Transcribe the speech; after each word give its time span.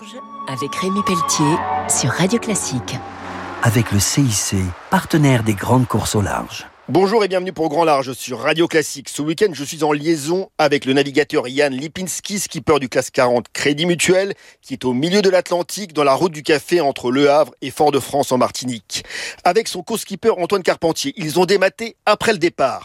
large 0.00 0.16
avec 0.48 0.74
Rémi 0.76 1.02
Pelletier 1.04 1.56
sur 1.88 2.10
Radio 2.10 2.38
Classique. 2.38 2.96
Avec 3.62 3.92
le 3.92 4.00
CIC, 4.00 4.56
partenaire 4.90 5.42
des 5.42 5.54
grandes 5.54 5.86
courses 5.86 6.14
au 6.14 6.22
large. 6.22 6.66
Bonjour 6.88 7.24
et 7.24 7.28
bienvenue 7.28 7.54
pour 7.54 7.70
Grand 7.70 7.84
Large 7.84 8.12
sur 8.12 8.40
Radio 8.40 8.68
Classique. 8.68 9.08
Ce 9.08 9.22
week-end, 9.22 9.50
je 9.52 9.64
suis 9.64 9.84
en 9.84 9.92
liaison 9.92 10.50
avec 10.58 10.84
le 10.84 10.92
navigateur 10.92 11.48
Yann 11.48 11.72
Lipinski, 11.72 12.38
skipper 12.38 12.78
du 12.78 12.90
classe 12.90 13.10
40 13.10 13.46
Crédit 13.54 13.86
Mutuel, 13.86 14.34
qui 14.60 14.74
est 14.74 14.84
au 14.84 14.92
milieu 14.92 15.22
de 15.22 15.30
l'Atlantique, 15.30 15.94
dans 15.94 16.04
la 16.04 16.12
route 16.12 16.32
du 16.32 16.42
café 16.42 16.82
entre 16.82 17.10
Le 17.10 17.30
Havre 17.30 17.54
et 17.62 17.70
Fort-de-France 17.70 18.32
en 18.32 18.38
Martinique. 18.38 19.04
Avec 19.44 19.66
son 19.68 19.82
co-skipper 19.82 20.32
Antoine 20.36 20.62
Carpentier, 20.62 21.14
ils 21.16 21.40
ont 21.40 21.46
dématé 21.46 21.96
après 22.04 22.32
le 22.32 22.38
départ. 22.38 22.84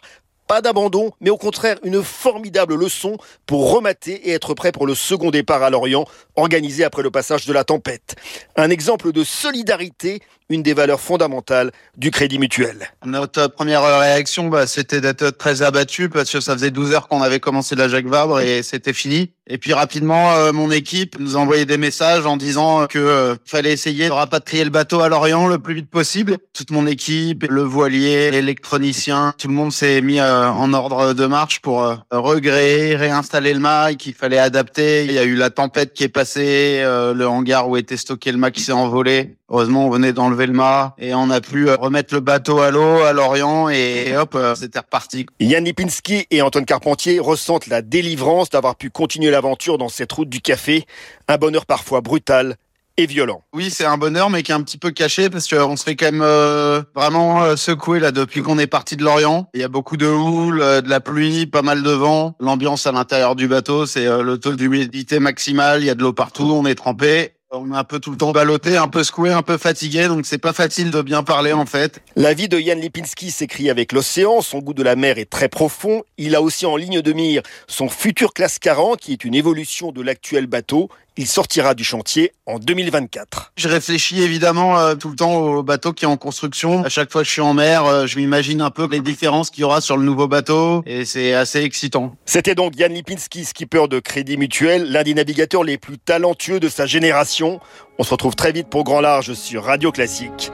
Pas 0.49 0.61
d'abandon, 0.61 1.11
mais 1.21 1.29
au 1.29 1.37
contraire 1.37 1.77
une 1.83 2.03
formidable 2.03 2.73
leçon 2.73 3.17
pour 3.45 3.71
remater 3.71 4.29
et 4.29 4.31
être 4.31 4.55
prêt 4.55 4.71
pour 4.71 4.87
le 4.87 4.95
second 4.95 5.29
départ 5.29 5.61
à 5.61 5.69
Lorient, 5.69 6.05
organisé 6.35 6.83
après 6.83 7.03
le 7.03 7.11
passage 7.11 7.45
de 7.45 7.53
la 7.53 7.63
tempête. 7.63 8.15
Un 8.55 8.71
exemple 8.71 9.11
de 9.11 9.23
solidarité, 9.23 10.23
une 10.49 10.63
des 10.63 10.73
valeurs 10.73 11.01
fondamentales 11.01 11.71
du 11.97 12.09
crédit 12.09 12.39
mutuel. 12.39 12.89
Notre 13.05 13.45
première 13.45 13.83
réaction, 13.99 14.47
bah, 14.47 14.65
c'était 14.65 15.01
d'être 15.01 15.29
très 15.29 15.61
abattu 15.61 16.09
parce 16.09 16.31
que 16.31 16.39
ça 16.39 16.53
faisait 16.53 16.71
12 16.71 16.93
heures 16.93 17.07
qu'on 17.07 17.21
avait 17.21 17.39
commencé 17.39 17.75
la 17.75 17.87
Jacques 17.87 18.07
Vabre 18.07 18.39
et 18.39 18.63
c'était 18.63 18.93
fini. 18.93 19.31
Et 19.51 19.57
puis 19.57 19.73
rapidement, 19.73 20.31
euh, 20.33 20.51
mon 20.51 20.69
équipe 20.69 21.17
nous 21.19 21.35
a 21.35 21.39
envoyé 21.39 21.65
des 21.65 21.79
messages 21.79 22.23
en 22.27 22.37
disant 22.37 22.85
que 22.85 22.99
euh, 22.99 23.35
fallait 23.45 23.73
essayer 23.73 24.05
de 24.07 24.13
rapatrier 24.13 24.63
le 24.63 24.69
bateau 24.69 24.99
à 24.99 25.09
Lorient 25.09 25.47
le 25.47 25.57
plus 25.57 25.73
vite 25.73 25.89
possible. 25.89 26.37
Toute 26.53 26.69
mon 26.69 26.85
équipe, 26.85 27.43
le 27.49 27.63
voilier, 27.63 28.29
l'électronicien, 28.29 29.33
tout 29.39 29.47
le 29.47 29.55
monde 29.55 29.71
s'est 29.71 30.01
mis 30.01 30.19
euh, 30.19 30.47
en 30.51 30.71
ordre 30.73 31.13
de 31.13 31.25
marche 31.25 31.61
pour 31.61 31.81
euh, 31.81 31.95
regréer, 32.11 32.95
réinstaller 32.95 33.55
le 33.55 33.59
mât 33.59 33.95
qu'il 33.95 34.13
fallait 34.13 34.37
adapter. 34.37 35.05
Il 35.05 35.13
y 35.13 35.17
a 35.17 35.23
eu 35.23 35.33
la 35.33 35.49
tempête 35.49 35.93
qui 35.93 36.03
est 36.03 36.09
passée, 36.09 36.81
euh, 36.83 37.15
le 37.15 37.27
hangar 37.27 37.69
où 37.69 37.75
était 37.75 37.97
stocké 37.97 38.31
le 38.31 38.37
mât 38.37 38.51
qui 38.51 38.61
s'est 38.61 38.71
envolé. 38.71 39.35
Heureusement, 39.51 39.87
on 39.87 39.89
venait 39.89 40.13
d'enlever 40.13 40.45
le 40.45 40.53
mât 40.53 40.93
et 40.99 41.15
on 41.15 41.31
a 41.31 41.41
pu 41.41 41.69
euh, 41.69 41.75
remettre 41.75 42.13
le 42.13 42.19
bateau 42.19 42.59
à 42.59 42.69
l'eau 42.69 43.01
à 43.01 43.13
Lorient 43.13 43.67
et, 43.67 44.09
et 44.09 44.17
hop, 44.17 44.35
euh, 44.35 44.53
c'était 44.53 44.77
reparti. 44.77 45.25
Yann 45.39 45.65
Lipinski 45.65 46.27
et 46.29 46.43
Antoine 46.43 46.65
Carpentier 46.65 47.19
ressentent 47.19 47.65
la 47.65 47.81
délivrance 47.81 48.51
d'avoir 48.51 48.75
pu 48.75 48.91
continuer 48.91 49.31
l'aventure 49.39 49.77
dans 49.77 49.87
cette 49.87 50.11
route 50.11 50.27
du 50.27 50.41
café. 50.41 50.85
Un 51.29 51.37
bonheur 51.37 51.65
parfois 51.65 52.01
brutal 52.01 52.57
et 52.97 53.05
violent. 53.05 53.41
Oui, 53.53 53.69
c'est 53.69 53.85
un 53.85 53.97
bonheur, 53.97 54.29
mais 54.29 54.43
qui 54.43 54.51
est 54.51 54.55
un 54.55 54.61
petit 54.61 54.77
peu 54.77 54.91
caché 54.91 55.29
parce 55.29 55.47
qu'on 55.47 55.77
se 55.77 55.83
fait 55.83 55.95
quand 55.95 56.07
même 56.07 56.21
euh, 56.21 56.81
vraiment 56.93 57.41
euh, 57.43 57.55
secouer 57.55 58.01
là 58.01 58.11
depuis 58.11 58.41
qu'on 58.41 58.59
est 58.59 58.67
parti 58.67 58.97
de 58.97 59.05
Lorient. 59.05 59.49
Il 59.53 59.61
y 59.61 59.63
a 59.63 59.69
beaucoup 59.69 59.95
de 59.95 60.05
houle, 60.05 60.61
euh, 60.61 60.81
de 60.81 60.89
la 60.89 60.99
pluie, 60.99 61.45
pas 61.45 61.61
mal 61.61 61.81
de 61.81 61.91
vent. 61.91 62.35
L'ambiance 62.41 62.85
à 62.87 62.91
l'intérieur 62.91 63.37
du 63.37 63.47
bateau, 63.47 63.85
c'est 63.85 64.05
euh, 64.05 64.21
le 64.21 64.37
taux 64.37 64.53
d'humidité 64.53 65.19
maximal. 65.19 65.81
Il 65.81 65.85
y 65.85 65.89
a 65.89 65.95
de 65.95 66.01
l'eau 66.01 66.11
partout, 66.11 66.51
on 66.53 66.65
est 66.65 66.75
trempé. 66.75 67.38
On 67.51 67.73
est 67.73 67.75
un 67.75 67.83
peu 67.83 67.99
tout 67.99 68.11
le 68.11 68.17
temps 68.17 68.31
ballotté, 68.31 68.77
un 68.77 68.87
peu 68.87 69.03
secoué, 69.03 69.31
un 69.31 69.41
peu 69.41 69.57
fatigué, 69.57 70.07
donc 70.07 70.27
c'est 70.27 70.37
pas 70.37 70.53
facile 70.53 70.91
de 70.91 71.01
bien 71.01 71.23
parler 71.23 71.51
en 71.51 71.65
fait. 71.65 71.99
La 72.15 72.35
vie 72.35 72.47
de 72.47 72.59
Yann 72.59 72.79
Lipinski 72.79 73.31
s'écrit 73.31 73.71
avec 73.71 73.91
l'océan, 73.91 74.41
son 74.41 74.59
goût 74.59 74.75
de 74.75 74.83
la 74.83 74.95
mer 74.95 75.17
est 75.17 75.31
très 75.31 75.49
profond. 75.49 76.03
Il 76.19 76.35
a 76.35 76.43
aussi 76.43 76.67
en 76.67 76.75
ligne 76.75 77.01
de 77.01 77.11
mire 77.11 77.41
son 77.65 77.89
futur 77.89 78.35
classe 78.35 78.59
40 78.59 78.99
qui 78.99 79.13
est 79.13 79.25
une 79.25 79.33
évolution 79.33 79.91
de 79.91 80.03
l'actuel 80.03 80.45
bateau. 80.45 80.89
Il 81.17 81.27
sortira 81.27 81.73
du 81.73 81.83
chantier 81.83 82.31
en 82.45 82.59
2024. 82.59 83.51
Je 83.57 83.67
réfléchis 83.67 84.21
évidemment 84.21 84.79
euh, 84.79 84.95
tout 84.95 85.09
le 85.09 85.17
temps 85.17 85.35
au 85.35 85.63
bateau 85.63 85.91
qui 85.91 86.05
est 86.05 86.07
en 86.07 86.15
construction. 86.15 86.85
À 86.85 86.89
chaque 86.89 87.11
fois 87.11 87.23
que 87.23 87.27
je 87.27 87.33
suis 87.33 87.41
en 87.41 87.53
mer, 87.53 87.83
euh, 87.83 88.05
je 88.05 88.17
m'imagine 88.17 88.61
un 88.61 88.69
peu 88.69 88.87
les 88.89 89.01
différences 89.01 89.49
qu'il 89.49 89.61
y 89.61 89.63
aura 89.65 89.81
sur 89.81 89.97
le 89.97 90.03
nouveau 90.03 90.29
bateau 90.29 90.81
et 90.85 91.03
c'est 91.03 91.33
assez 91.33 91.61
excitant. 91.61 92.15
C'était 92.25 92.55
donc 92.55 92.77
Yann 92.77 92.93
Lipinski, 92.93 93.43
skipper 93.43 93.89
de 93.89 93.99
Crédit 93.99 94.37
Mutuel, 94.37 94.91
l'un 94.91 95.03
des 95.03 95.13
navigateurs 95.13 95.65
les 95.65 95.77
plus 95.77 95.97
talentueux 95.97 96.61
de 96.61 96.69
sa 96.69 96.85
génération. 96.85 97.38
On 97.41 98.03
se 98.03 98.11
retrouve 98.11 98.35
très 98.35 98.51
vite 98.51 98.69
pour 98.69 98.83
Grand 98.83 99.01
Large 99.01 99.33
sur 99.33 99.63
Radio 99.63 99.91
Classique. 99.91 100.51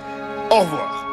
Au 0.51 0.59
revoir. 0.59 1.05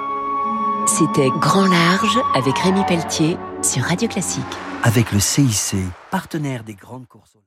C'était 0.87 1.29
Grand 1.41 1.67
Large 1.67 2.19
avec 2.35 2.59
Rémi 2.59 2.83
Pelletier 2.87 3.37
sur 3.63 3.83
Radio 3.83 4.09
Classique. 4.09 4.43
Avec 4.83 5.13
le 5.13 5.21
CIC, 5.21 5.77
partenaire 6.11 6.65
des 6.65 6.75
grandes 6.75 7.07
courses. 7.07 7.43